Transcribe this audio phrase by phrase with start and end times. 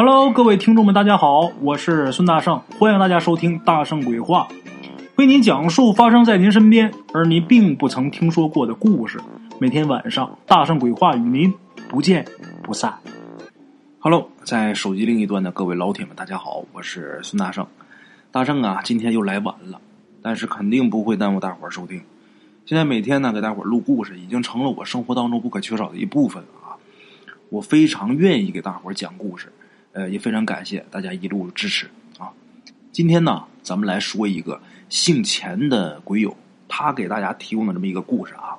[0.00, 4.46] Hello，各位听众们，大家好，我是孙大圣，欢迎大家收听《大圣鬼话》，
[5.16, 9.18] 为您讲述发生在您身边而您并不曾听说过的故事。
[9.58, 11.52] 每天晚上，《大圣鬼话》与您
[11.88, 12.24] 不见
[12.62, 12.96] 不散。
[13.98, 17.66] Hello，在手机另一端的各位老铁们，大家好，我是孙大圣。
[18.30, 19.80] 大圣啊，今天又来晚了，
[20.22, 22.00] 但是肯定不会耽误大伙儿收听。
[22.66, 26.78] 现在每天呢，给大伙儿录故事，已经成了我生活当中不可缺少的一部分了啊！
[27.48, 29.52] 我非常愿意给大伙儿讲故事。
[29.98, 32.30] 呃，也非常感谢大家一路支持啊！
[32.92, 36.36] 今天呢，咱们来说一个姓钱的鬼友，
[36.68, 38.54] 他给大家提供的这么一个故事啊。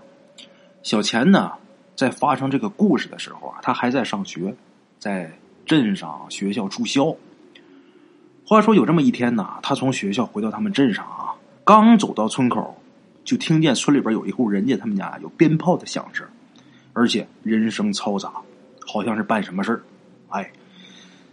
[0.84, 1.54] 小钱呢，
[1.96, 4.54] 在发生这个故事的时候啊，他还在上学，
[4.98, 5.32] 在
[5.66, 7.16] 镇上学校住校。
[8.46, 11.32] 话说有这么一天呢，他从学校回到他们镇上啊，
[11.64, 12.78] 刚走到村口，
[13.24, 16.28] 就听见村里边有一户人家，他们家有鞭炮的响声，
[16.92, 18.30] 而且人声嘈杂，
[18.86, 19.82] 好像是办什么事儿，
[20.32, 20.52] 哎。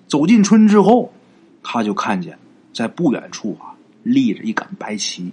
[0.07, 1.13] 走进村之后，
[1.63, 2.39] 他就看见
[2.73, 5.33] 在不远处啊立着一杆白旗，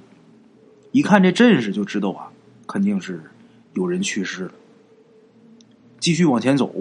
[0.91, 2.31] 一看这阵势就知道啊
[2.67, 3.21] 肯定是
[3.73, 4.53] 有人去世了。
[5.99, 6.73] 继续往前走，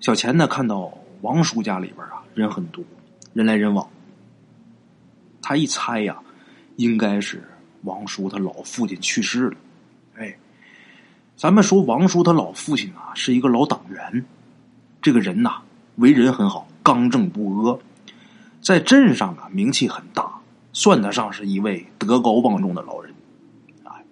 [0.00, 2.84] 小钱呢看到王叔家里边啊人很多，
[3.32, 3.88] 人来人往。
[5.40, 6.20] 他一猜呀，
[6.76, 7.42] 应该是
[7.82, 9.56] 王叔他老父亲去世了。
[10.16, 10.36] 哎，
[11.36, 14.24] 咱们说王叔他老父亲啊是一个老党员，
[15.00, 15.62] 这个人呐。
[15.96, 17.78] 为人很好，刚正不阿，
[18.60, 20.40] 在镇上啊名气很大，
[20.72, 23.14] 算得上是一位德高望重的老人。
[23.84, 24.04] 哎，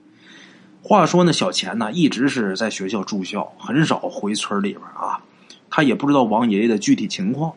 [0.82, 5.20] 话说呢，小钱呢一直是在学校住校，很少回村里边啊。
[5.68, 7.54] 他也不知道王爷爷的具体情况，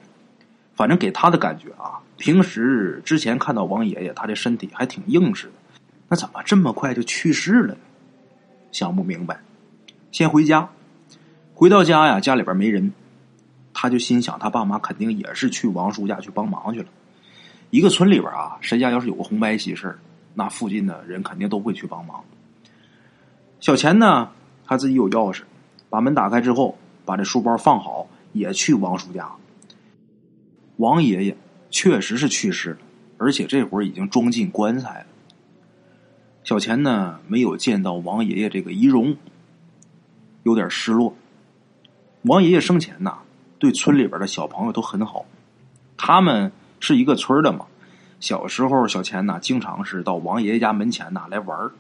[0.73, 5.54] 反正给他的感觉啊，平时之前看到王爷爷，他这身体还挺硬实的，
[6.10, 7.78] 那怎么这么快就去世了呢？
[8.72, 9.39] 想不明白，
[10.12, 10.70] 先回家，
[11.54, 12.92] 回到家呀，家里边没人。
[13.86, 16.88] 他就心想，他爸妈肯定也是去王叔家去帮忙去了。
[17.69, 19.95] 一个村里边啊，谁家要是有个红白喜事
[20.33, 22.23] 那附近的人肯定都会去帮忙。
[23.60, 24.32] 小钱呢，
[24.65, 25.43] 他自己有钥匙，
[25.87, 29.30] 把门打开之后，把这书包放好，也去王叔家。
[30.77, 31.37] 王爷爷
[31.70, 32.77] 确实是去世了，
[33.20, 35.05] 而且这会儿已经装进棺材了。
[36.43, 39.15] 小钱呢，没有见到王爷爷这个遗容，
[40.42, 41.15] 有点失落。
[42.23, 43.20] 王爷爷生前呐。
[43.65, 45.26] 对村里边的小朋友都很好，
[45.98, 47.65] 他们是一个村的嘛。
[48.20, 51.71] 小时候，小钱呐，经常是到王爷爷家门前呐来玩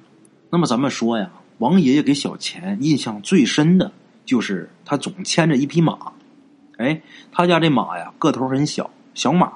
[0.49, 1.29] 那么咱们说呀，
[1.59, 3.91] 王爷爷给小钱印象最深的
[4.25, 5.95] 就是他总牵着一匹马。
[6.77, 9.53] 哎，他家这马呀个头很小，小马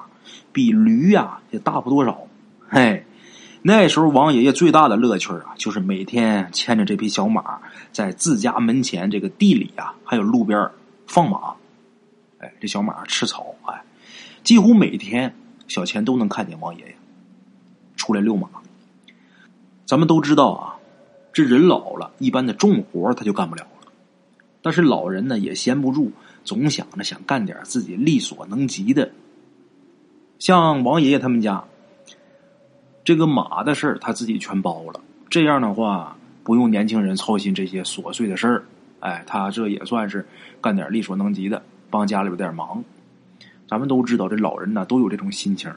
[0.52, 2.16] 比驴呀也大不多少。
[2.68, 3.04] 嘿，
[3.62, 7.58] 那时候王爷爷最大的乐趣啊，就是每天牵着这匹小马，
[7.90, 10.70] 在自家门前这个地里啊，还有路边
[11.08, 11.54] 放马。
[12.40, 13.82] 哎，这小马吃草，哎，
[14.42, 15.34] 几乎每天
[15.68, 16.94] 小钱都能看见王爷爷
[17.96, 18.48] 出来遛马。
[19.86, 20.76] 咱们都知道啊，
[21.32, 23.92] 这人老了，一般的重活他就干不了了。
[24.62, 26.12] 但是老人呢也闲不住，
[26.44, 29.10] 总想着想干点自己力所能及的。
[30.38, 31.64] 像王爷爷他们家，
[33.04, 38.64] 这个马的事儿他自己全包了，这样的话不用年轻人操心这些琐碎的事儿。
[39.00, 40.26] 哎，他这也算是
[40.60, 41.62] 干点力所能及的。
[41.90, 42.82] 帮家里边点忙，
[43.68, 45.70] 咱们都知道这老人呢都有这种心情。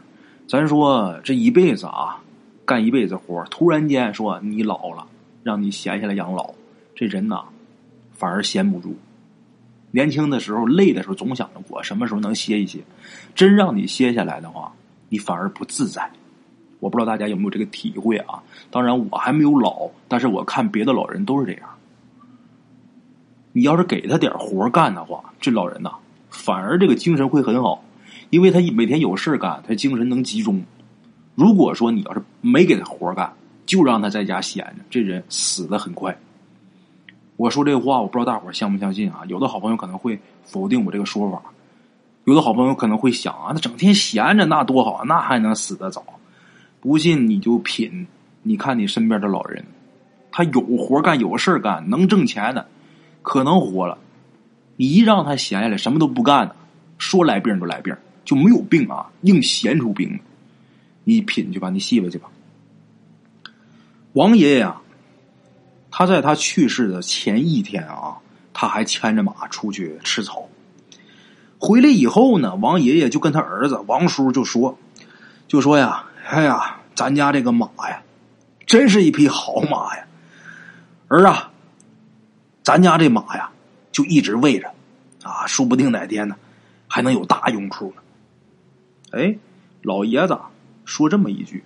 [0.47, 2.21] 咱说这一辈子啊，
[2.65, 5.07] 干一辈子活，突然间说你老了，
[5.41, 6.53] 让你闲下来养老，
[6.95, 7.43] 这人呐
[8.11, 8.95] 反而闲不住。
[9.91, 12.79] 年轻的时候累的时候，总想着我什么时候能歇一歇。
[13.35, 14.71] 真让你歇下来的话，
[15.09, 16.09] 你反而不自在。
[16.79, 18.41] 我不知道大家有没有这个体会啊？
[18.69, 21.69] 当然我还没有老，但是我看别的老人都是这样。
[23.53, 25.91] 你要是给他点活干的话，这老人呐。
[26.29, 27.83] 反而这个精神会很好，
[28.31, 30.61] 因为他每天有事干，他精神能集中。
[31.35, 33.31] 如果说你要是没给他活干，
[33.65, 36.17] 就让他在家闲着，这人死的很快。
[37.37, 39.21] 我说这话，我不知道大伙相不相信啊？
[39.27, 41.41] 有的好朋友可能会否定我这个说法，
[42.25, 46.03] 有的好朋友可能会想啊，那整天闲着那多好，那还能死得早？
[46.79, 48.07] 不信你就品，
[48.41, 49.65] 你看你身边的老人，
[50.31, 52.67] 他有活干，有事干，能挣钱的，
[53.23, 53.97] 可能活了。
[54.75, 56.55] 你一让他闲下来，什么都不干呢，
[56.99, 60.19] 说来病就来病，就没有病啊，硬闲出病。
[61.03, 62.29] 你品去吧，你细吧去吧。
[64.13, 64.81] 王爷爷啊，
[65.89, 68.17] 他在他去世的前一天啊，
[68.53, 70.49] 他还牵着马出去吃草。
[71.59, 74.77] 回来以后呢，王爷爷就跟他儿子王叔就说
[75.47, 78.01] ：“就说呀，哎呀，咱家这个马呀，
[78.65, 80.05] 真是一匹好马呀，
[81.07, 81.52] 儿啊，
[82.63, 83.49] 咱家这马呀。”
[83.93, 84.73] 就一直喂着，
[85.21, 86.35] 啊，说不定哪天呢，
[86.87, 88.01] 还能有大用处呢。
[89.11, 89.37] 哎，
[89.83, 90.35] 老爷子
[90.83, 91.63] 说这么一句，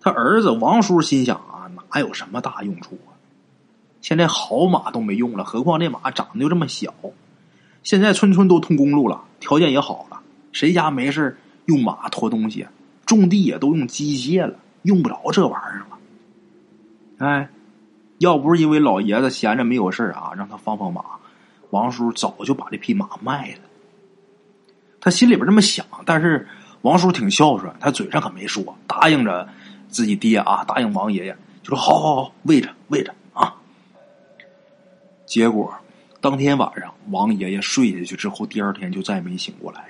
[0.00, 3.12] 他儿子王叔心想啊，哪有什么大用处啊？
[4.00, 6.94] 现在好马都没用了，何况这马长得就这么小。
[7.82, 10.18] 现在村村都通公路了，条件也好了，
[10.52, 11.36] 谁家没事
[11.66, 12.66] 用马驮东西？
[13.04, 15.98] 种地也都用机械了，用不着这玩意儿了。
[17.18, 17.48] 哎，
[18.18, 21.04] 要不是因为老爷子闲着没有事啊，让他放放马，
[21.70, 23.58] 王叔早就把这匹马卖了。
[25.00, 26.48] 他心里边这么想，但是
[26.82, 29.48] 王叔挺孝顺，他嘴上可没说，答应着
[29.88, 33.54] 自己爹啊，答应王爷爷，就说好好好，喂着喂着啊。
[35.26, 35.74] 结果
[36.20, 39.88] 当天晚上，王爷爷睡下去之后，第二天就再也没醒过来，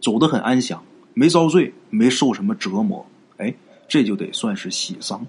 [0.00, 0.80] 走得很安详，
[1.14, 3.04] 没遭罪，没受什么折磨。
[3.38, 3.52] 哎，
[3.88, 5.26] 这就得算是喜丧。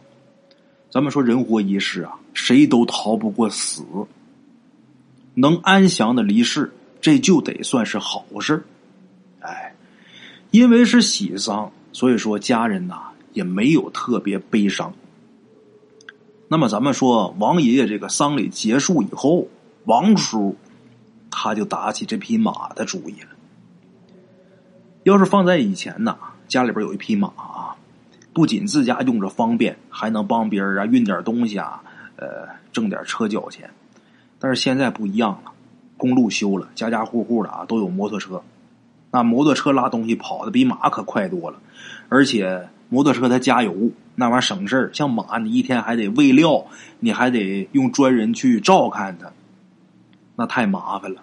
[0.96, 3.84] 咱们说人活一世啊，谁都逃不过死，
[5.34, 6.72] 能安详的离世，
[7.02, 8.64] 这就得算是好事。
[9.42, 9.76] 哎，
[10.52, 14.94] 因为是喜丧，所以说家人呐也没有特别悲伤。
[16.48, 19.50] 那么咱们说王爷爷这个丧礼结束以后，
[19.84, 20.56] 王叔
[21.30, 23.28] 他就打起这匹马的主意了。
[25.04, 27.34] 要是放在以前呢，家里边有一匹马，
[28.36, 31.82] 不仅自家用着方便，还能帮别人啊运点东西啊，
[32.18, 33.70] 呃，挣点车脚钱。
[34.40, 35.54] 但是现在不一样了，
[35.96, 38.44] 公路修了，家家户户的啊都有摩托车。
[39.10, 41.58] 那摩托车拉东西跑的比马可快多了，
[42.10, 43.74] 而且摩托车它加油
[44.16, 44.90] 那玩意儿省事儿。
[44.94, 46.66] 像马，你一天还得喂料，
[47.00, 49.32] 你还得用专人去照看它，
[50.36, 51.22] 那太麻烦了。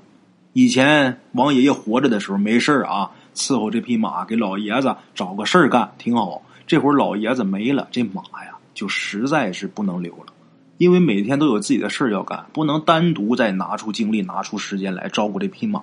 [0.55, 6.41] 以前王爷爷活着的时候没事啊，伺候这匹马，给老爷子找个事儿干，挺好。
[6.67, 10.32] 这会儿老爷子没了，这马呀就实在是不能留了，
[10.79, 15.82] 因为每天都有自己的事要干，不能单独再拿出精力、拿出时间来照顾这匹马。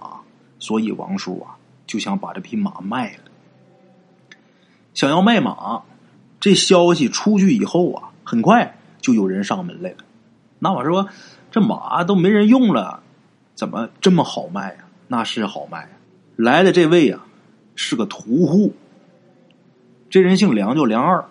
[0.59, 1.55] 所以王叔啊。
[1.89, 3.23] 就想把这匹马卖了，
[4.93, 5.81] 想要卖马，
[6.39, 9.97] 这消息出去以后啊，很快就有人上门来了。
[10.59, 11.09] 那我说，
[11.49, 13.01] 这马都没人用了，
[13.55, 14.83] 怎么这么好卖呀？
[15.07, 15.89] 那是好卖。
[16.35, 17.25] 来的这位啊，
[17.73, 18.75] 是个屠户，
[20.09, 21.25] 这人姓梁，叫梁二。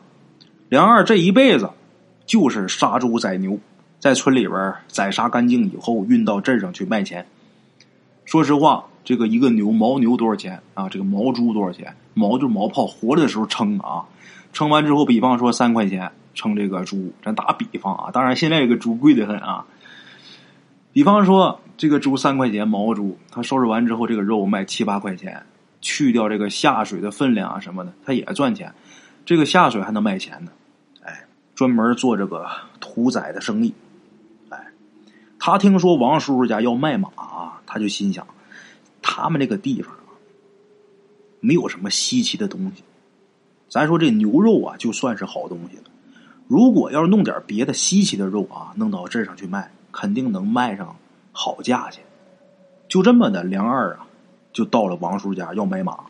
[0.69, 1.71] 梁二这一辈子
[2.27, 3.59] 就是杀猪宰牛，
[3.99, 7.27] 在村里边宰杀干净以后，运到镇上去卖钱。
[8.25, 8.85] 说实话。
[9.05, 10.87] 这个一个牛牦牛多少钱啊？
[10.91, 11.97] 这个牦猪多少钱？
[12.13, 14.05] 牦就是毛泡，活着的时候称啊，
[14.53, 18.11] 称完之后，比方说三块钱称这个猪，咱打比方啊。
[18.13, 19.65] 当然现在这个猪贵的很啊。
[20.93, 25.43] 比方说这个猪三块钱，毛猪，他收拾完之后，这个肉卖七八块钱，
[25.81, 28.73] 去掉这个下水的分量啊什么的，它也赚钱。
[29.25, 30.51] 这个下水还能卖钱呢，
[31.03, 32.47] 哎，专门做这个
[32.81, 33.75] 屠宰的生意。
[34.49, 34.67] 哎，
[35.39, 38.27] 他听说王叔叔家要卖马啊，他就心想。
[39.03, 40.17] 他们这个地方啊，
[41.41, 42.83] 没有什么稀奇的东西。
[43.69, 45.85] 咱说这牛肉啊，就算是好东西了。
[46.47, 50.97] 如果要是弄点别的稀奇的肉啊，弄到镇上去卖，肯定能卖上
[51.33, 52.03] 好价钱。
[52.89, 54.07] 就这么的，梁二啊，
[54.59, 56.07] 就到了王叔家要买马。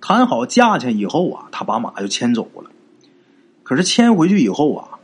[0.00, 2.70] 谈好价钱以后啊，他把马就牵走了。
[3.62, 4.98] 可是牵回去以后啊，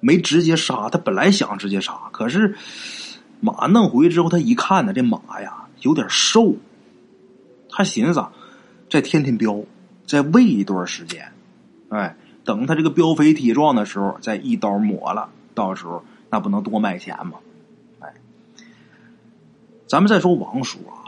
[0.00, 0.88] 没直接杀。
[0.88, 2.56] 他本来想直接杀，可是
[3.38, 5.66] 马弄回去之后，他一看呢，这马呀。
[5.82, 6.56] 有点瘦，
[7.70, 8.20] 他寻思
[8.90, 9.64] 再添添膘，
[10.08, 11.30] 再喂一段时间，
[11.88, 17.34] 哎，等他这个膘肥体壮的时候，再一刀抹了，到时候那不能多卖钱吗？
[18.00, 18.12] 哎，
[19.86, 21.07] 咱们再说王叔啊，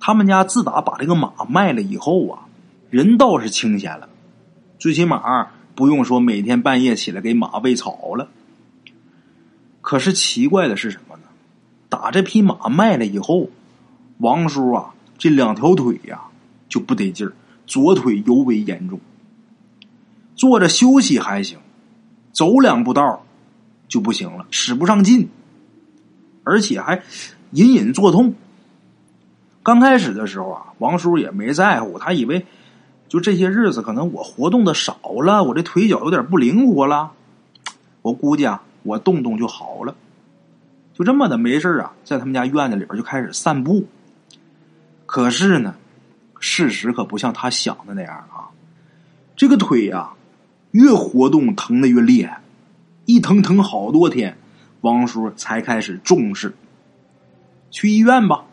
[0.00, 2.46] 他们家自打把这个马卖了以后啊，
[2.90, 4.08] 人倒是清闲了，
[4.78, 8.28] 最起码不用说每天半夜起来给马喂草了。
[9.80, 11.22] 可是奇怪的是什么呢？
[11.88, 13.48] 打这匹马卖了以后。
[14.18, 16.22] 王叔啊，这两条腿呀
[16.68, 17.32] 就不得劲儿，
[17.68, 18.98] 左腿尤为严重。
[20.34, 21.56] 坐着休息还行，
[22.32, 23.24] 走两步道
[23.86, 25.28] 就不行了，使不上劲，
[26.42, 27.00] 而且还
[27.52, 28.34] 隐隐作痛。
[29.68, 32.46] 刚开始的时候啊，王叔也没在乎，他以为
[33.06, 37.12] 就这些日子可能我活动的少了，我这腿脚有点不灵活了。
[38.00, 39.94] 我估计啊，我动动就好了。
[40.94, 43.86] 就这么的没事啊，在他们家院子里边就开始散步。
[45.04, 45.74] 可是呢，
[46.40, 48.48] 事实可不像他想的那样啊！
[49.36, 50.12] 这个腿呀，
[50.70, 52.40] 越活动疼的越厉害，
[53.04, 54.38] 一疼疼好多天，
[54.80, 56.54] 王叔才开始重视，
[57.70, 58.46] 去医院吧。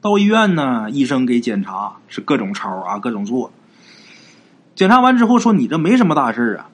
[0.00, 3.50] 到医院呢，医生给检查是各种超啊，各种做。
[4.74, 6.70] 检查完之后说：“你这没什么大事啊。”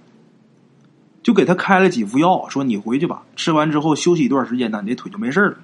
[1.25, 5.57] 就给他开了几副药，说：“你回去吧，吃完之后休息一段时间，那你这腿就没事了。”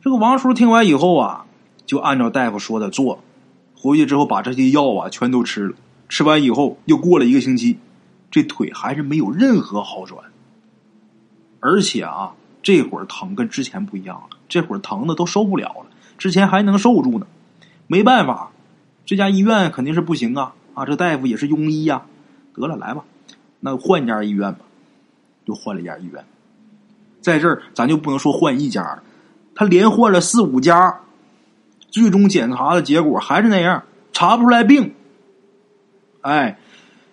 [0.00, 1.44] 这个王叔听完以后啊，
[1.84, 3.22] 就按照大夫说的做，
[3.76, 5.74] 回去之后把这些药啊全都吃了。
[6.08, 7.76] 吃完以后，又过了一个星期，
[8.30, 10.24] 这腿还是没有任何好转，
[11.60, 15.87] 而且啊，这会儿疼跟之前不一样了，这会儿疼的都受不了了，
[16.18, 17.26] 之前还能受住呢。
[17.86, 18.50] 没办法，
[19.06, 20.52] 这家医院肯定是不行啊！
[20.74, 22.02] 啊，这大夫也是庸医呀。
[22.54, 23.04] 得了，来吧，
[23.60, 24.60] 那换家医院吧，
[25.46, 26.24] 就换了一家医院。
[27.22, 29.02] 在这儿，咱就不能说换一家，
[29.54, 31.00] 他连换了四五家，
[31.88, 34.94] 最终检查的结果还是那样，查不出来病。
[36.20, 36.58] 哎，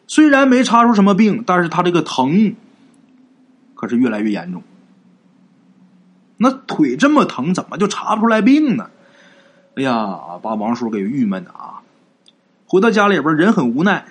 [0.07, 2.55] 虽然没查出什么病，但是他这个疼
[3.75, 4.63] 可是越来越严重。
[6.37, 8.89] 那腿这么疼，怎么就查不出来病呢？
[9.75, 11.81] 哎呀，把王叔给郁闷的啊！
[12.65, 14.05] 回到家里边，人很无奈，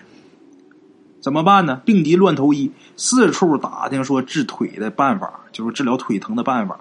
[1.22, 1.80] 怎么办呢？
[1.86, 6.80] 病急乱投医，四处打听说治腿的办法，就是治疗腿疼的办法，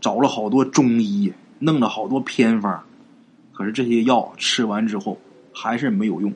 [0.00, 2.82] 找了好多中医，弄了好多偏方，
[3.52, 5.18] 可是这些药吃完之后
[5.54, 6.32] 还是没有用，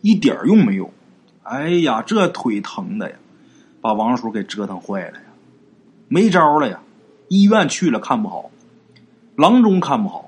[0.00, 0.90] 一点用没有。
[1.42, 3.16] 哎呀，这腿疼的呀，
[3.82, 5.24] 把王叔给折腾坏了呀，
[6.08, 6.80] 没招了呀！
[7.28, 8.50] 医院去了看不好，
[9.36, 10.25] 郎中看不好。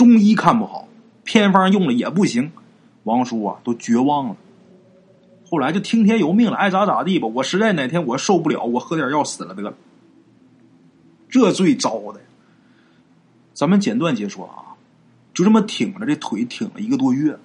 [0.00, 0.88] 中医看不好，
[1.24, 2.52] 偏方用了也不行，
[3.02, 4.36] 王叔啊都绝望了。
[5.46, 7.28] 后来就听天由命了，爱咋咋地吧。
[7.28, 9.74] 我实在哪天我受不了，我喝点药死了得了。
[11.28, 12.20] 这最糟的。
[13.52, 14.72] 咱们简短解说啊，
[15.34, 17.38] 就这么挺着这腿挺了一个多月，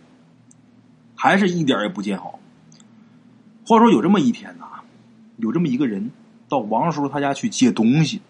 [1.13, 2.39] 还是一点也不见好。
[3.67, 4.65] 话说有这么一天呐，
[5.35, 6.09] 有这么一个人
[6.47, 8.21] 到王叔他家去借东西。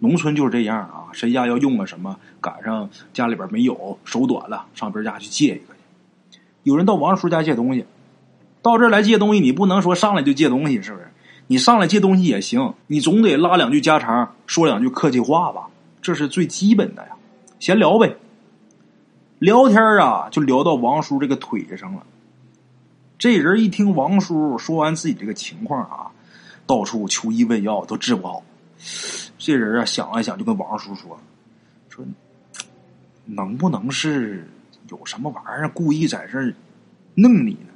[0.00, 6.40] 农村就是这样啊，谁家要用个什么，赶上家里边没有，手短了，上别人家去借一个去。
[6.62, 7.84] 有人到王叔家借东西，
[8.62, 11.08] 到这儿来借东西，你不能说上来就借东西，是不是？
[11.46, 15.68] 你上来借东西也行，你总得拉两句家常，说两句客气话吧，
[16.02, 17.16] 这是最基本的呀。
[17.58, 18.16] 闲聊呗，
[19.38, 22.02] 聊天啊，就聊到王叔这个腿上了。
[23.18, 26.12] 这人一听王叔说完自己这个情况啊，
[26.66, 28.42] 到处求医问药都治不好。
[29.38, 31.18] 这人啊，想了想，就跟王叔说
[31.88, 32.04] ：“说
[33.24, 34.46] 能不能是
[34.90, 36.52] 有什么玩意儿故意在这
[37.14, 37.70] 弄你呢？”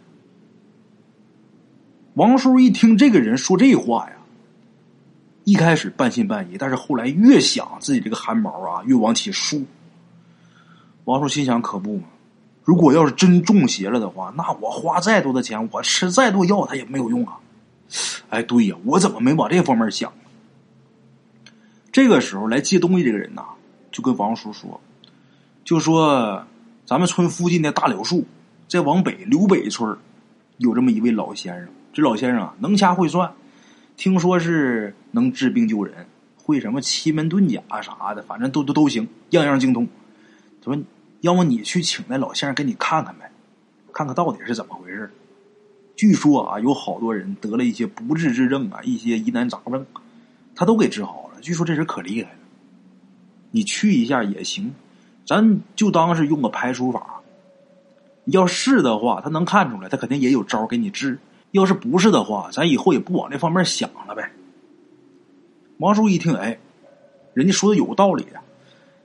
[2.14, 4.16] 王叔一听这个人说这话呀，
[5.45, 9.64] 一开始半信半疑，但是后来越想自己这个汗毛啊越往起竖。
[11.04, 12.04] 王叔心想：可不嘛，
[12.64, 17.38] 如果要是真中邪了的话，那我花再多的钱，我吃再多药，他也没有用啊！
[18.31, 20.12] 哎，对呀，我怎么没往这方面想？
[21.92, 23.44] 这个时候来借东西这个人呐，
[23.90, 24.80] 就跟王叔说，
[25.62, 26.46] 就说
[26.87, 28.25] 咱们村附近的大柳树，
[28.66, 29.94] 再往北刘北村
[30.56, 31.68] 有这么一位老先生。
[31.92, 33.30] 这老先生啊，能掐会算，
[33.99, 36.06] 听说是能治病救人，
[36.42, 39.87] 会什么奇门遁甲啥的，反正都都都行，样样精通。
[40.64, 40.82] 他说
[41.20, 43.30] ：“要么你去请那老先生给你看看呗，
[43.92, 45.12] 看看到底是怎么回事。”
[45.94, 49.84] 据说啊，有好多人得了一些不治之症啊，一些疑难杂症，
[50.54, 51.31] 他都给治好了。
[51.42, 52.38] 据说这人可厉害了，
[53.50, 54.72] 你去一下也行，
[55.26, 57.20] 咱就当是用个排除法。
[58.26, 61.16] 要是的话，他能看出来，他肯定也有招给你治；
[61.50, 64.30] 要是不是的话，咱以后也不往这方面想了呗。
[65.78, 66.56] 王叔一听，哎，
[67.34, 68.40] 人家说的有道理呀，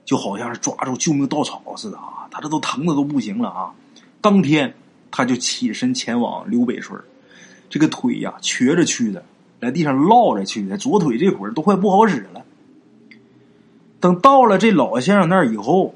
[0.04, 2.28] 就好像是抓住救命稻草似的啊！
[2.30, 3.74] 他这都疼的都不行了啊！
[4.20, 4.72] 当天
[5.10, 7.00] 他就起身前往刘北村，
[7.68, 9.24] 这个腿呀瘸着去的。
[9.60, 12.44] 在地上落着去的，左腿这会儿都快不好使了。
[14.00, 15.94] 等到了这老先生那儿以后，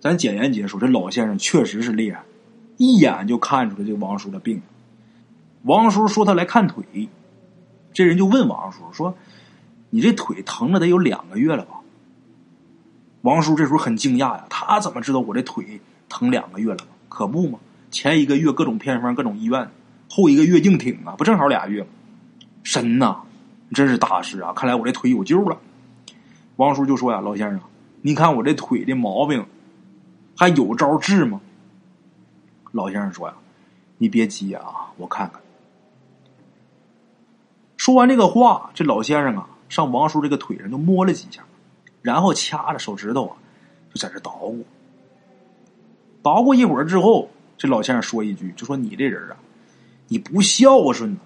[0.00, 2.22] 咱简言结束，这老先生确实是厉害，
[2.78, 4.62] 一眼就看出来这王叔的病。
[5.62, 6.82] 王叔说他来看腿，
[7.92, 9.14] 这人就问王叔说
[9.90, 11.74] ：“你这腿疼了得有两个月了吧？”
[13.20, 16.78] 王叔这时候很惊讶呀，他怎么知道我这腿疼两个月了？
[17.10, 17.58] 可不嘛，
[17.90, 19.70] 前一个月各种偏方、各种医院，
[20.08, 21.88] 后一个月硬挺啊，不正好俩月吗？
[22.62, 23.16] 神呐，
[23.72, 24.52] 真是大事啊！
[24.52, 25.58] 看来我这腿有救了。
[26.56, 27.60] 王叔就说呀：“老先生，
[28.02, 29.44] 你看我这腿的毛病，
[30.36, 31.40] 还有招治吗？”
[32.72, 33.34] 老先生说呀
[33.96, 35.40] ：“你别急啊，我看看。”
[37.78, 41.42] 说完这个话，这老先生啊，上王叔这个腿上就摸了几下，
[42.02, 43.36] 然后掐着手指头啊，
[43.92, 44.64] 就在这捣鼓。
[46.22, 49.36] 捣鼓一会儿之后，这老先生说一句：“就说你这人啊，
[50.08, 51.20] 你不孝顺呐。”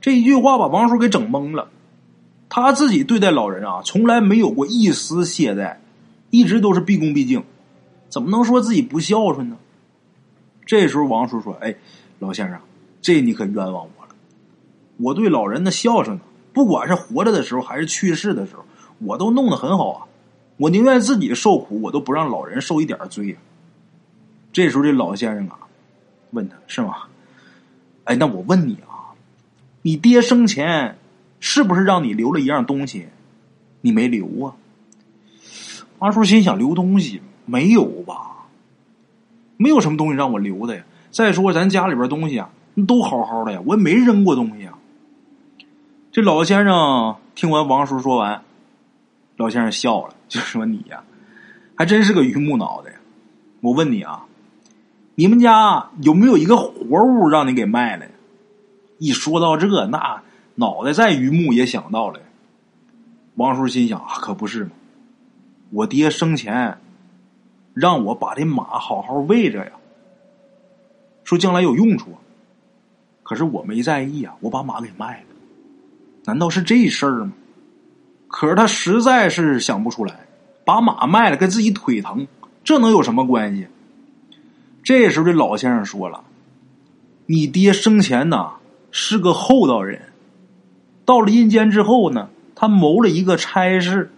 [0.00, 1.68] 这一句话把王叔给整懵了，
[2.48, 5.76] 他自己对待老人啊，从来没有过一丝懈怠，
[6.30, 7.44] 一直都是毕恭毕敬，
[8.08, 9.56] 怎么能说自己不孝顺呢？
[10.64, 11.74] 这时候王叔说：“哎，
[12.18, 12.58] 老先生，
[13.02, 14.14] 这你可冤枉我了。
[14.96, 16.18] 我对老人的孝顺，
[16.52, 18.64] 不管是活着的时候还是去世的时候，
[18.98, 20.06] 我都弄得很好啊，
[20.56, 23.36] 我宁愿自己受苦，我都不让老人受一点罪。
[24.52, 25.58] 这时候这老先生啊，
[26.30, 26.94] 问他是吗？
[28.04, 28.89] 哎，那我问你啊，
[29.82, 30.98] 你爹生前
[31.40, 33.08] 是不是让你留了一样东西？
[33.80, 34.56] 你没留啊？
[36.00, 38.46] 阿叔心想：留东西没有吧？
[39.56, 40.84] 没有什么东西让我留的呀。
[41.10, 42.50] 再说咱家里边东西啊，
[42.86, 44.78] 都好好的呀，我也没扔过东西啊。
[46.12, 48.42] 这老先生听完王叔说完，
[49.36, 51.04] 老先生笑了，就说：“你呀，
[51.74, 52.96] 还真是个榆木脑袋。
[53.60, 54.26] 我问你啊，
[55.14, 58.06] 你们家有没有一个活物让你给卖了？”
[59.00, 60.22] 一说到这，那
[60.56, 62.20] 脑袋再榆木也想到了。
[63.36, 64.72] 王叔心想：“可不是嘛，
[65.70, 66.76] 我爹生前
[67.72, 69.72] 让我把这马好好喂着呀，
[71.24, 72.18] 说将来有用处。
[73.22, 75.26] 可是我没在意啊，我把马给卖了。”
[76.26, 77.32] 难道是这事儿吗？
[78.28, 80.26] 可是他实在是想不出来，
[80.66, 82.28] 把马卖了跟自己腿疼，
[82.62, 83.66] 这能有什么关系？
[84.82, 86.22] 这时候这老先生说了
[87.24, 88.56] ：“你爹生前呐
[88.90, 90.00] 是个厚道人，
[91.04, 94.10] 到了阴间之后呢，他谋了一个差事，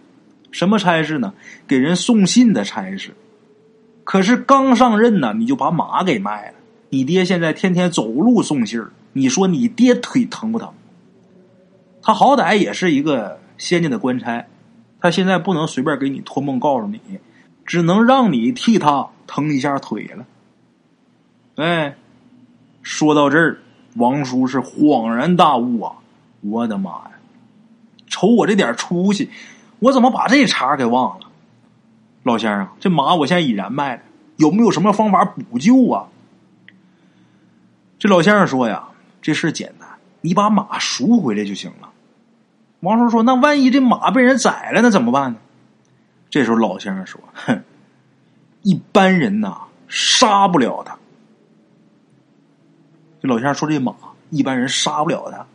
[0.51, 1.33] 什么差事呢？
[1.67, 3.15] 给人送信的差事。
[4.03, 6.55] 可是刚上任呢，你就把马给卖了。
[6.89, 10.71] 你爹现在天天走路送信儿，你说你爹腿疼不疼？”
[12.03, 14.45] 他好歹也是一个先进的官差，
[14.99, 16.99] 他现在不能随便给你托梦告诉你，
[17.65, 20.25] 只能让你替他疼一下腿了。
[21.55, 21.95] 哎，
[22.81, 23.59] 说到这儿，
[23.95, 25.95] 王叔是恍然大悟啊！
[26.41, 27.11] 我的妈呀，
[28.07, 29.29] 瞅我这点出息，
[29.79, 31.25] 我怎么把这茬给忘了？
[32.23, 34.01] 老先生，这马我现在已然卖了，
[34.37, 36.07] 有没有什么方法补救啊？
[37.99, 38.89] 这老先生说呀，
[39.21, 39.87] 这事简单，
[40.21, 41.89] 你把马赎回来就行了。
[42.81, 45.37] 王叔说：“那万一这马被人宰了，那怎么办呢？”
[46.29, 47.63] 这时候老先生说：“哼，
[48.63, 49.57] 一般人呐
[49.87, 50.97] 杀不了他。”
[53.23, 53.95] 这老乡说：“这马
[54.31, 55.45] 一般人杀不了他。”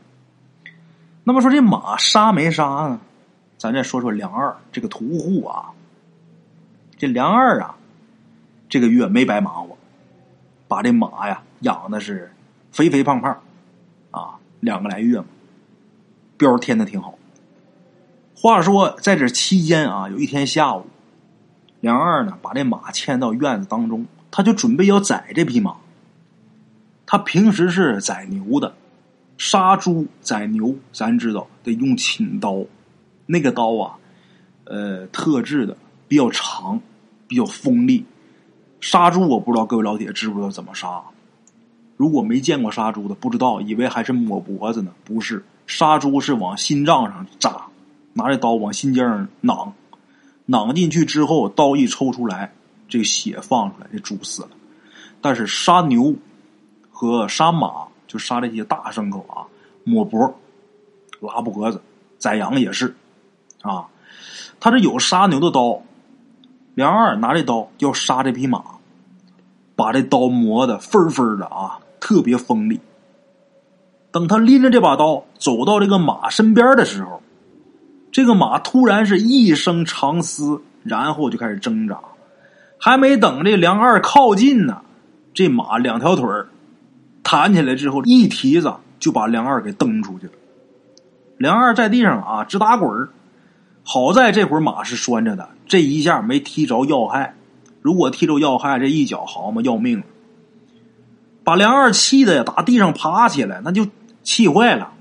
[1.23, 2.99] 那么说这马杀没杀呢？
[3.59, 5.73] 咱再说说梁二这个屠户啊。
[6.97, 7.77] 这梁二啊，
[8.71, 9.77] 这个月没白忙活，
[10.67, 12.33] 把这马呀养的是
[12.73, 13.39] 肥肥胖胖，
[14.13, 15.27] 啊，两个来月嘛，
[16.39, 17.19] 膘添的挺好。
[18.35, 20.87] 话说，在这期间啊，有一天下午，
[21.81, 25.77] 梁二呢把这马牵到院子当中，他就准备要宰这匹马。
[27.11, 28.75] 他平时是宰牛的，
[29.39, 32.63] 杀猪宰牛，咱知道得用寝刀，
[33.25, 33.97] 那个刀啊，
[34.65, 35.75] 呃，特制的，
[36.07, 36.79] 比较长，
[37.27, 38.05] 比较锋利。
[38.83, 41.03] 杀猪我不知道各位老铁知不知道怎么杀？
[41.97, 47.63] 如果没见过杀猪的，不知道，以为还是抹脖子呢，不是，杀猪是往心脏上扎。
[48.13, 49.73] 拿着刀往心尖上攮，
[50.47, 52.53] 攮进去之后，刀一抽出来，
[52.87, 54.51] 这个血放出来，这猪死了。
[55.23, 56.15] 但是杀牛
[57.01, 59.47] 和杀马，就杀这些大牲口啊，
[59.85, 60.35] 抹脖、
[61.21, 61.81] 拉脖子，
[62.19, 62.97] 宰羊也是
[63.63, 63.87] 啊。
[64.59, 65.81] 他这有杀牛的刀，
[66.75, 68.65] 梁二拿这刀要杀这匹马，
[69.77, 72.81] 把这刀磨的分分的啊，特别锋利。
[74.11, 77.23] 等他拎着这把刀走到这个马身边的时候。
[78.11, 82.01] 这个马突然是一声长嘶，然后就开始挣扎。
[82.77, 84.83] 还没等这梁二靠近呢，
[85.33, 86.27] 这马两条腿
[87.31, 90.33] 弹起来之后，一蹄子就把梁二给蹬出去了。
[91.37, 93.11] 梁二在地上啊直打滚
[93.83, 97.35] 好在这会儿马是拴着的，这一下没踢着要害。
[97.83, 100.07] 如果踢着要害，这一脚好嘛要命了。
[101.45, 103.87] 把梁二气的呀，打地上爬起来，那就
[104.23, 104.93] 气坏了，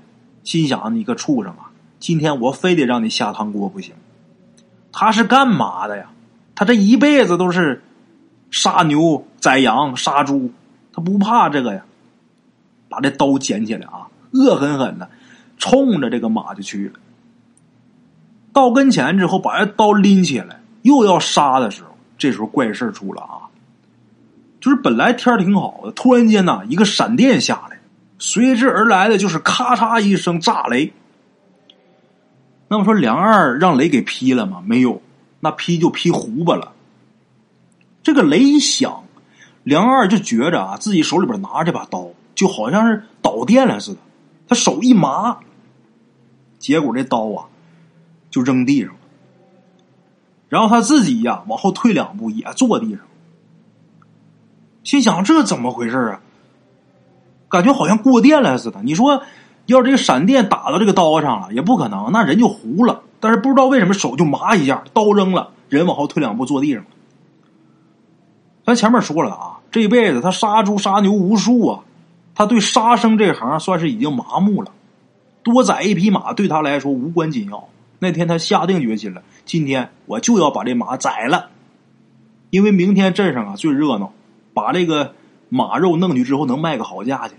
[0.44, 1.72] 心想：你个畜生啊！
[1.98, 3.94] 今天我非得让你下汤锅不行。
[4.92, 6.10] 他是干嘛的呀？
[6.54, 7.82] 他这一辈子都是
[8.50, 10.50] 杀牛、宰羊、杀猪，
[10.92, 11.86] 他不怕这个呀。
[12.98, 15.08] 把这刀捡起来啊，恶狠狠的
[15.56, 16.94] 冲着这个马就去了。
[18.52, 23.46] 到跟前之后，把这刀拎起来，又要杀的时候，这时候怪事出了啊！
[24.60, 27.78] 就是本来天挺好的，突然间呢，一个闪电下来，
[28.18, 30.92] 随之而来的就是咔嚓一声炸雷。
[32.66, 34.60] 那么说梁二让雷给劈了吗？
[34.66, 35.00] 没有，
[35.38, 36.72] 那劈就劈胡巴了。
[38.02, 39.04] 这个雷一响，
[39.62, 42.08] 梁二就觉着啊，自己手里边拿着这把刀，
[42.38, 43.98] 就好像是导电了似的。
[44.46, 45.38] 他手一麻，
[46.60, 47.50] 结果这刀啊
[48.30, 48.94] 就扔地上了。
[50.48, 53.00] 然后他自己呀往后退两步，也坐地上，
[54.84, 56.20] 心想这怎么回事啊？
[57.48, 58.80] 感觉好像过电了似的。
[58.84, 59.20] 你说？
[59.66, 63.02] 要这个闪电打到这个刀上了，也不可能，那人就糊了。
[63.20, 66.88] 但是不知道为什么手就麻一下，刀扔了，人往后退两步坐地上了。
[68.64, 71.84] 咱前面说了啊，这辈子他杀猪杀牛无数啊，
[72.38, 74.70] 他对杀生这行算是已经麻木了。
[75.42, 77.68] 多宰一匹马对他来说无关紧要。
[77.98, 81.50] 那天他下定决心了，今天我就要把这马宰了，
[82.50, 84.12] 因为明天镇上啊最热闹，
[84.54, 85.16] 把这个
[85.48, 87.36] 马肉弄去之后能卖个好价钱。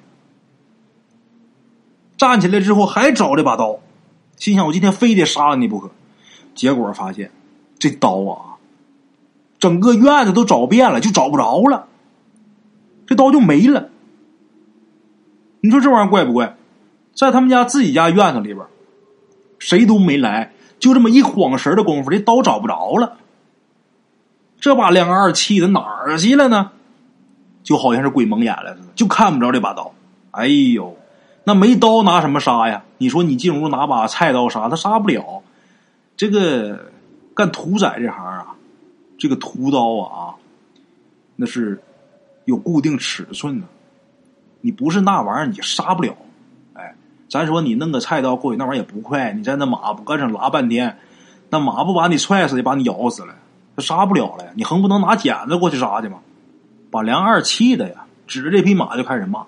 [2.18, 3.80] 站起来之后还找这把刀，
[4.36, 5.92] 心想我今天非得杀了你不可。
[6.56, 7.32] 结果发现
[7.78, 8.60] 这刀啊，
[9.60, 11.88] 整个院子都找遍了，就找不着了。
[13.08, 13.88] 这刀就没了。
[15.62, 16.56] 你说这玩意儿怪不怪？
[17.13, 18.65] 在他们家自己家院子里边，
[19.58, 23.17] 谁都没来，就这么一晃神的功夫，这刀找不着了。
[24.60, 26.72] 这把梁二气的哪儿去了呢？
[27.62, 29.93] 就好像是鬼蒙眼了似的，就看不着这把刀。
[30.32, 30.95] 哎呦！
[31.43, 32.84] 那没刀拿什么杀呀？
[32.98, 35.41] 你说你进屋拿把菜刀杀，他杀不了。
[36.15, 36.91] 这个
[37.34, 38.56] 干屠宰这行啊，
[39.17, 40.36] 这个屠刀啊，
[41.36, 41.82] 那是
[42.45, 43.67] 有固定尺寸的。
[44.62, 46.15] 你不是那玩意儿，你杀不了。
[46.74, 46.95] 哎，
[47.30, 49.34] 咱说你弄个菜刀过去，那玩意儿也不快。
[49.34, 50.98] 你在那马不跟上拉半天，
[51.50, 53.34] 那马不把你踹死，也把你咬死了，
[53.76, 54.52] 他杀不了了呀。
[54.56, 56.19] 你横不能拿剪子过去杀去吗？
[56.91, 59.45] 把梁二气的呀，指着这匹马就开始骂。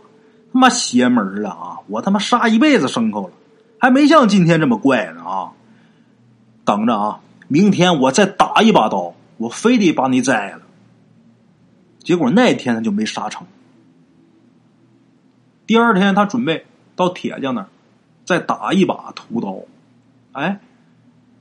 [0.54, 1.80] 他妈邪门了啊！
[1.88, 3.34] 我他妈杀一辈子牲口了，
[3.80, 5.52] 还没像今天这么怪呢啊！
[6.66, 10.60] 等着啊，明天我再打一把刀，我非得把你宰了。
[12.04, 13.48] 结果那天他就没杀成。
[15.72, 16.66] 第二天他准备
[16.98, 17.70] 到铁匠那儿
[18.26, 19.56] 再打一把屠刀，
[20.34, 20.60] 哎，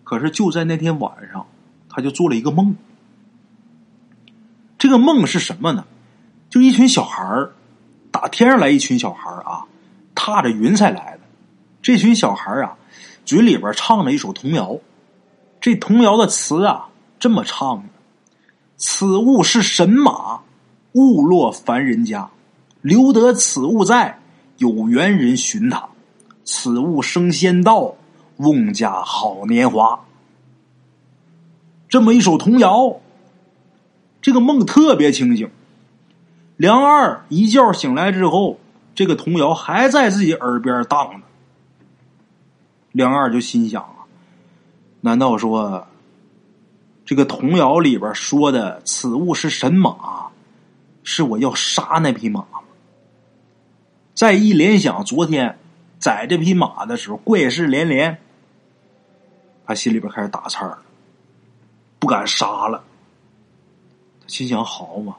[0.05, 1.49] 可是就在那天晚上，
[1.88, 2.77] 他就做了一个梦。
[4.79, 5.85] 这个梦是什么呢？
[6.49, 7.51] 就一群小孩儿。
[8.12, 9.64] 打天上来一群小孩啊，
[10.14, 11.23] 踏着云彩来的。
[11.83, 12.77] 这群小孩啊，
[13.25, 14.79] 嘴里边唱着一首童谣。
[15.61, 16.88] 这童谣的词啊，
[17.19, 17.88] 这么唱的
[18.79, 20.43] ：“此物是神马，
[20.93, 22.31] 误落凡人家。
[22.81, 24.19] 留得此物在，
[24.61, 25.88] 有缘人寻他。
[26.44, 27.94] 此物升仙道，
[28.37, 30.05] 翁家好年华。”
[31.88, 33.01] 这么一首童谣，
[34.20, 35.51] 这个梦特别清醒。
[36.59, 38.61] 梁二一觉醒来之后，
[38.94, 41.23] 这个童谣还在自己耳边荡呢。
[42.92, 44.05] 梁二就心想啊，
[45.01, 45.88] 难道说
[47.07, 50.29] 这个童谣里边说的“此物是神马”，
[51.03, 52.61] 是我要杀那匹马吗？
[54.20, 55.59] 再一联想昨天
[55.98, 58.20] 宰这匹马的时候，怪事连连，
[59.64, 60.83] 他心里边开始打颤了，
[61.98, 62.85] 不敢杀了。
[64.20, 65.16] 他心想：好嘛。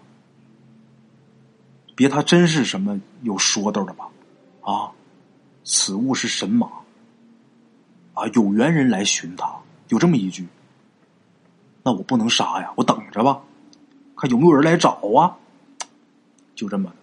[1.96, 4.08] 别他真是什么有说道的吧？
[4.62, 4.92] 啊，
[5.64, 6.68] 此物是神马
[8.14, 9.52] 啊，有缘人来寻他，
[9.88, 10.48] 有这么一句。
[11.82, 13.42] 那我不能杀呀，我等着吧，
[14.16, 15.36] 看有没有人来找啊。
[16.54, 16.94] 就这么，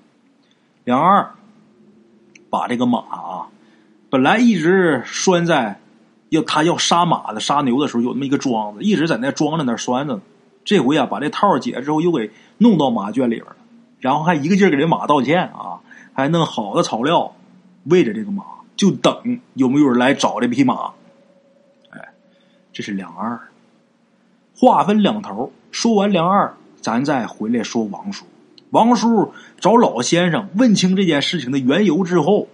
[0.84, 1.34] 梁二
[2.50, 3.48] 把这个马啊，
[4.10, 5.80] 本来一直拴在
[6.30, 10.22] 要他要杀马的杀牛的时候有那么一个桩子，一直在那桩子那拴着呢。
[10.64, 13.56] 这回啊，把这套解了之后，又给弄到马圈里边了。
[14.00, 15.80] 然后还一个劲儿给这马道歉啊，
[16.12, 17.34] 还弄好的草料
[17.84, 18.44] 喂着这个马，
[18.76, 20.92] 就等有没有人来找这匹马。
[21.90, 22.08] 哎，
[22.72, 23.40] 这是梁二，
[24.56, 25.52] 话分两头。
[25.70, 28.26] 说完梁二，咱再回来说王叔。
[28.70, 32.48] 王叔找老先生问清这件事情的缘由之后，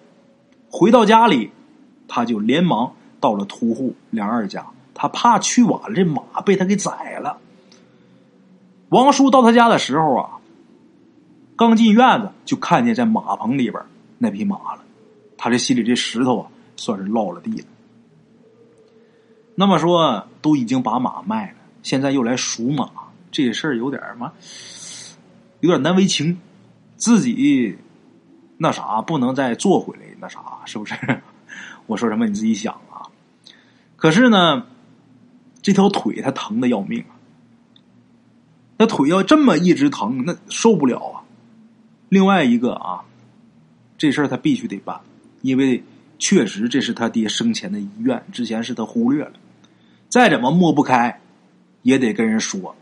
[0.70, 1.50] 回到家里，
[2.08, 7.38] 他就连忙到了屠户梁二家，他怕去晚了这马被他给宰了。
[8.90, 10.30] 王叔到他家的时候啊。
[11.56, 13.80] 刚进院子，就看见在马棚里边
[14.18, 14.82] 那匹马了。
[15.38, 17.66] 他这心里这石头啊，算是落了地了。
[19.54, 22.90] 那么说，都已经把马卖了，现在又来赎马，
[23.30, 24.32] 这事儿有点什么，
[25.64, 26.38] 有点难为情。
[26.98, 27.78] 自己
[28.58, 30.94] 那啥，不能再做回来，那啥，是不是？
[31.86, 33.08] 我说什么你自己想啊。
[33.96, 34.66] 可是呢，
[35.62, 37.16] 这条腿他疼的要命啊。
[38.76, 41.24] 那腿要这么一直疼，那受不了啊。
[42.10, 43.00] 另外一个啊，
[43.96, 45.00] 这事儿他必须得办，
[45.40, 45.82] 因为
[46.18, 49.32] 确实这是他爹生前的遗愿，之前是他忽略了。
[50.10, 51.22] 再怎么抹不开，
[51.80, 52.76] 也得跟人说。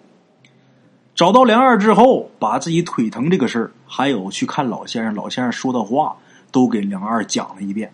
[1.14, 6.16] 找到梁二之后，把自己腿疼这个事儿，还有去看老先生，老先生说的话，
[6.50, 7.92] 都给梁二讲了一遍。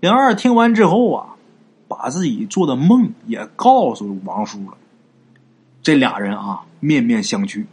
[0.00, 1.36] 梁二听完之后啊，
[1.88, 4.76] 把自己做的梦也告诉王叔了。
[5.82, 7.64] 这俩人啊，面面相觑，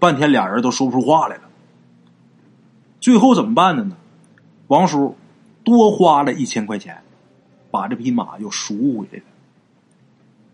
[0.00, 1.42] 半天俩人都说不出话来了。
[3.00, 3.96] 最后怎么办的呢？
[4.66, 5.16] 王叔
[5.62, 7.02] 多花了一千块钱，
[7.70, 9.24] 把这匹马又赎回来了。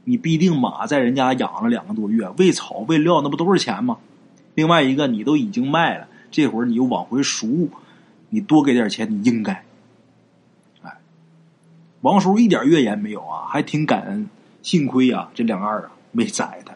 [0.09, 3.99] 你必定马在人家养了两个多月，喂草喂料那不都是钱吗？
[4.55, 7.69] 另外一个你都已经卖了，这会儿你又往回赎，
[8.31, 9.65] 你多给点钱你应该。
[10.83, 10.97] 哎，
[12.03, 14.31] 王叔一点怨言没有啊，还挺感恩，
[14.63, 16.73] 幸亏啊这两二啊没宰他，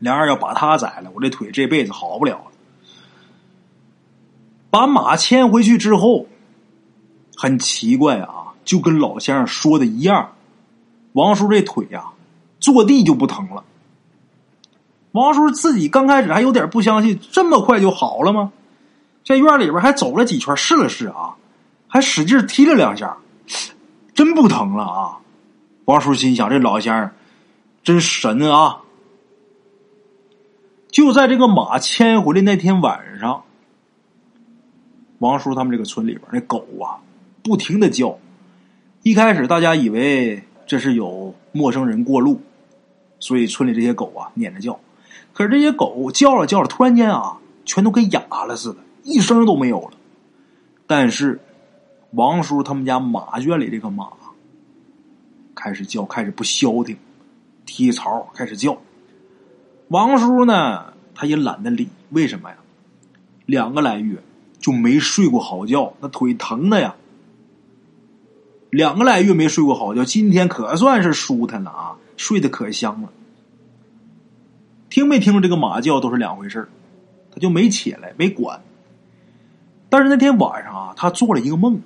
[0.00, 2.44] 两二要把他宰了，我这腿这辈子好不了了。
[4.70, 6.26] 把马牵回去之后，
[7.36, 10.32] 很奇怪啊，就跟老先生说的一样，
[11.18, 12.12] 王叔这腿呀，
[12.60, 13.64] 坐地就不疼了。
[15.10, 18.52] 王叔自己刚开始还有点不相信，这么快就好了吗？
[19.24, 21.34] 在院里边还走了几圈，试了试啊，
[21.88, 23.16] 还使劲踢了两下，
[24.14, 25.18] 真不疼了啊！
[25.86, 27.10] 王叔心想：这老先生
[27.82, 28.82] 真神啊！
[30.88, 33.42] 就在这个马牵回来那天晚上。
[35.18, 37.02] 王叔他们这个村里边那狗啊，
[37.42, 38.16] 不停的叫。
[39.02, 42.40] 一开始大家以为这是有陌生人过路，
[43.18, 44.78] 所以村里这些狗啊撵着叫。
[45.32, 49.92] 可是这些狗叫了叫了，突然间啊，全都跟哑了似的，一声都没有了。
[50.86, 51.40] 但是
[52.12, 54.10] 王叔他们家马圈里这个马
[55.56, 56.96] 开始叫，开始不消停，
[57.66, 58.76] 踢槽开始叫。
[59.88, 62.56] 王叔呢，他也懒得理，为什么呀？
[63.46, 64.22] 两个来月。
[64.60, 66.96] 就没睡过好觉，那腿疼的呀。
[68.70, 73.08] 两个来月没睡过好觉，今天可算是舒坦了啊，睡得可香了。
[74.90, 76.68] 听没听这个马叫都是两回事
[77.30, 78.60] 他就没起来，没管。
[79.88, 81.80] 但是那天晚上啊，他做了一个梦，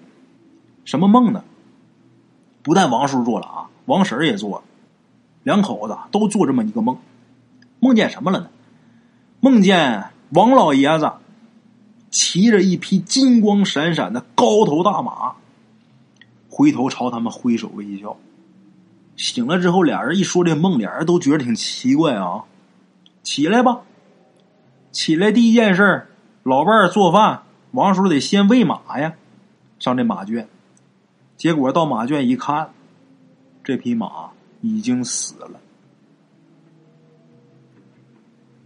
[0.85, 1.45] 什么梦呢？
[2.63, 4.65] 不但王叔做了啊，王婶也做了，
[5.43, 6.99] 两口子都做这么一个梦。
[7.81, 8.49] 梦见什么了呢？
[9.41, 11.11] 梦见王老爷子。
[12.11, 15.33] 骑着一匹金光闪闪的高头大马，
[16.55, 18.15] 回头朝他们挥手微笑。
[19.17, 22.45] 醒了之后，俩人一说这梦，俩人都觉得挺奇怪啊。
[23.23, 23.81] 起来吧，
[24.91, 26.09] 起来第一件事
[26.43, 29.15] 老伴儿做饭，王叔得先喂马呀。
[29.79, 30.47] 上这马圈，
[31.39, 32.75] 结果到马圈一看，
[33.65, 35.59] 这匹马已经死了。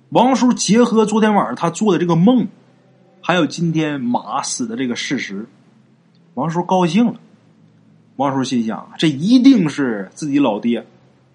[0.09, 2.49] 王叔结合昨天晚上他做的这个梦。
[3.21, 5.47] 还有今天马死的这个事实，
[6.35, 7.21] 王叔高兴了。
[8.17, 10.87] 王叔心想：这一定是自己老爹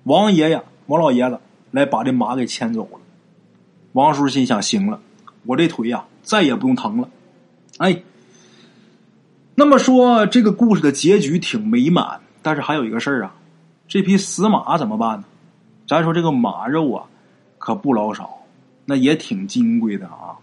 [0.03, 1.39] 王爷爷、王老爷子
[1.71, 2.99] 来把这马给牵走了。
[3.93, 4.99] 王叔心想：行了，
[5.45, 7.09] 我这腿呀再也不用疼了。
[7.77, 8.01] 哎，
[9.55, 13.35] 那么说这个故事的结局挺美满，但是还有一个事儿啊，
[13.87, 15.25] 这匹死马怎么办呢？
[15.87, 17.05] 咱说这个马肉啊，
[17.57, 18.39] 可不老少，
[18.85, 20.39] 那也挺金贵的啊。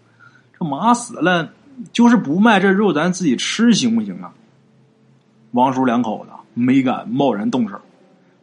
[0.58, 1.52] 这马死了，
[1.92, 4.32] 就是不卖这肉，咱自己吃行不行啊？
[5.58, 7.80] 王叔两口子没敢贸然动手。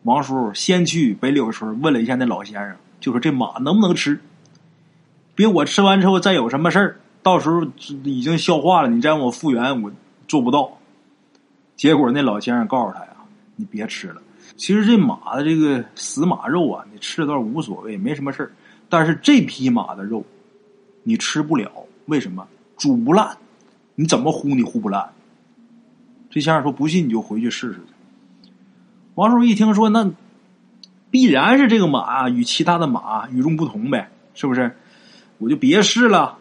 [0.04, 4.20] 王叔先去北柳村问了一下那老先生，就说这马能不能吃？
[5.34, 7.66] 别我吃完之后再有什么事儿，到时候
[8.04, 9.90] 已经消化了，你再让我复原，我
[10.28, 10.78] 做不到。
[11.78, 13.12] 结果那老先生告诉他呀
[13.56, 14.22] ：“你别吃了。
[14.58, 18.52] 其实这马的这个死马肉啊，你吃了倒无所谓，没什么事儿。
[18.90, 20.22] 但是这匹马的肉，
[21.04, 21.72] 你吃不了。”
[22.08, 23.38] 为什么煮不烂？
[23.96, 25.10] 你怎么烀你烀不烂？
[26.36, 28.52] 这先生说：“不信你就回去试试去。”
[29.16, 30.12] 王叔一听说，那
[31.10, 34.76] 必然是这个马与其他的马与众不同呗，是不是？
[35.38, 36.38] 我就别试了，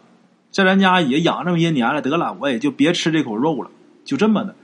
[0.51, 3.71] 在咱家也养这么些年了，得了，我也就别吃这口肉了。
[4.05, 4.57] 就这么的，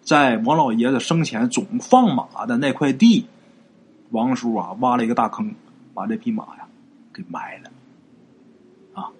[0.00, 3.26] 在王老爷子生前总放马的那块地，
[4.08, 5.54] 王叔啊挖了一个大坑，
[5.92, 6.66] 把这匹马呀
[7.12, 7.70] 给埋了。
[8.94, 9.12] 啊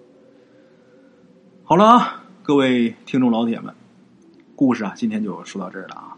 [1.63, 3.75] 好了啊，各位听众老铁们，
[4.61, 6.15] 故事啊，今天就说到这儿了啊。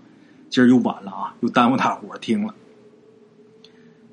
[0.50, 2.54] 今儿又晚了啊，又耽误大伙儿听了。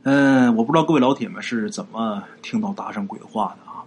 [0.05, 3.83] 嗯，我不知道各位老铁们是怎么听到大圣鬼话的啊？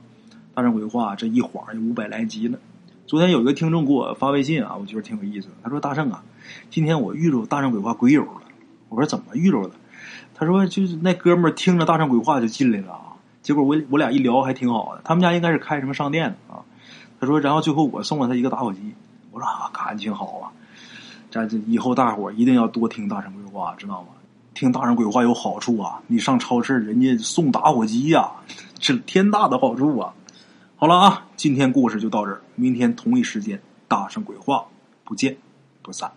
[0.53, 2.59] 大圣鬼话这一晃就五百来集了。
[3.07, 5.53] 昨天有一个听众给我发微信啊，我觉得挺有意思的。
[5.63, 6.21] 他说：“大圣啊，
[6.69, 8.41] 今天我遇着大圣鬼话鬼友了。”
[8.89, 9.71] 我说：“怎么遇着了？”
[10.35, 13.15] 他说：“就是那哥们儿听着大圣鬼话就进来了啊。
[13.41, 16.65] 结果我我俩一聊还挺好的，他们家应该是开什么商店的啊。”
[17.21, 18.93] 他说：“然后最后我送了他一个打火机。”
[19.33, 20.51] 我说：“啊，感情好啊！
[21.31, 24.09] 这这以后大伙一定要多听大圣鬼话，知道吗？
[24.53, 25.99] 听大圣鬼话有好处啊！
[26.05, 28.31] 你上超市，人家送打火机呀，
[28.77, 30.13] 这天大的好处啊！
[30.75, 34.63] 好了啊，今天故事就到这儿，明天同一时间大圣鬼话
[35.03, 35.35] 不见
[35.81, 36.11] 不散。”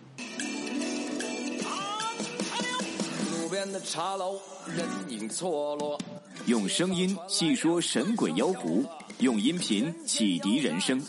[3.41, 4.33] 路边的茶楼，
[4.67, 5.97] 人影错落，
[6.45, 8.85] 用声音细说神鬼妖狐。
[9.19, 11.01] 用音频启迪人生，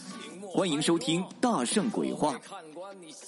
[0.59, 2.35] 欢迎收听《大圣鬼话》。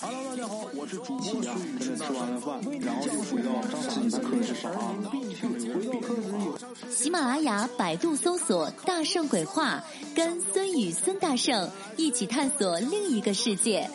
[0.01, 1.55] Hello，大家好，我是主播呀。
[1.79, 4.93] 跟着吃完了饭，然后就回到自己的课室上啊。
[5.13, 6.59] 回到课室有
[6.91, 13.89] 喜马拉雅、百度搜索“大圣鬼话”，跟孙宇、孙大圣一起探索另一个世界。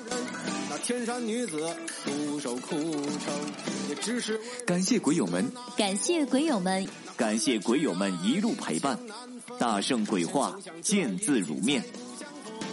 [0.70, 2.80] 那天山女子独守空
[3.20, 3.34] 城，
[3.90, 8.98] 也只是感谢鬼友们，感谢鬼友们，感谢鬼友们一路陪伴。
[9.60, 11.84] 大圣鬼话，见字如面。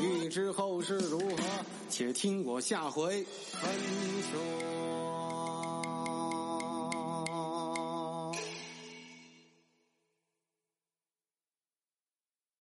[0.03, 1.37] 欲知后事如何，
[1.88, 3.71] 且听我下回分
[4.33, 4.71] 说。